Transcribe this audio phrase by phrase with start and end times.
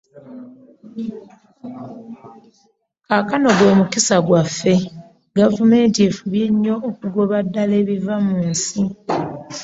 [3.05, 4.73] Kaakano gwe mukisa gwaffe
[5.37, 8.81] Gavumenti efubye nnyo okugobera ddala ebiva mu nsi.